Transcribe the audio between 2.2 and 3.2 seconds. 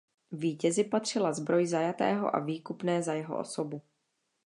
a výkupné za